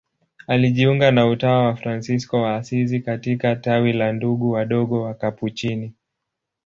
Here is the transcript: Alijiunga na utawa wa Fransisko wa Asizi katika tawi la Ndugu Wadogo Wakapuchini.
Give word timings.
Alijiunga 0.47 1.11
na 1.11 1.27
utawa 1.27 1.65
wa 1.65 1.75
Fransisko 1.75 2.41
wa 2.41 2.55
Asizi 2.55 2.99
katika 2.99 3.55
tawi 3.55 3.93
la 3.93 4.11
Ndugu 4.13 4.51
Wadogo 4.51 5.01
Wakapuchini. 5.01 5.93